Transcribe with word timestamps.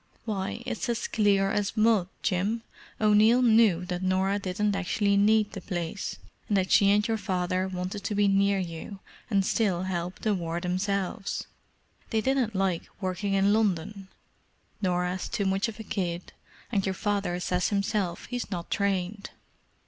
Why, 0.25 0.63
it's 0.65 0.89
as 0.89 1.07
clear 1.07 1.51
as 1.51 1.77
mud, 1.77 2.07
Jim! 2.23 2.63
O'Neill 2.99 3.43
knew 3.43 3.85
that 3.85 4.01
Norah 4.01 4.39
didn't 4.39 4.75
actually 4.75 5.15
need 5.15 5.51
the 5.51 5.61
place, 5.61 6.17
and 6.47 6.57
that 6.57 6.71
she 6.71 6.89
and 6.89 7.07
your 7.07 7.19
father 7.19 7.67
wanted 7.67 8.03
to 8.05 8.15
be 8.15 8.27
near 8.27 8.57
you 8.57 8.97
and 9.29 9.45
still 9.45 9.83
help 9.83 10.17
the 10.21 10.33
war 10.33 10.59
themselves. 10.59 11.45
They 12.09 12.19
didn't 12.19 12.55
like 12.55 12.89
working 12.99 13.35
in 13.35 13.53
London—Norah's 13.53 15.29
too 15.29 15.45
much 15.45 15.67
of 15.67 15.79
a 15.79 15.83
kid, 15.83 16.33
and 16.71 16.83
your 16.83 16.95
father 16.95 17.39
says 17.39 17.67
himself 17.69 18.25
he's 18.25 18.49
not 18.49 18.71
trained. 18.71 19.29